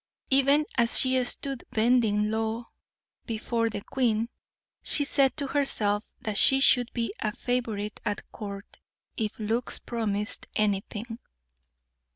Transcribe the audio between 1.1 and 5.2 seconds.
stood bending low before the queen, she